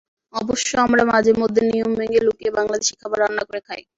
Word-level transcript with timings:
অবশ্য 0.33 0.69
আমরা 0.85 1.03
মাঝে 1.11 1.31
মধ্যে 1.41 1.61
নিয়ম 1.69 1.91
ভেঙে 1.99 2.19
লুকিয়ে 2.25 2.51
বাংলাদেশি 2.57 2.93
খাবার 3.01 3.19
রান্না 3.21 3.43
করে 3.47 3.59
খাই। 3.67 3.81